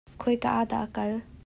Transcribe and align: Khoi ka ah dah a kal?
Khoi 0.21 0.37
ka 0.45 0.49
ah 0.59 0.65
dah 0.71 0.83
a 0.85 0.87
kal? 0.95 1.13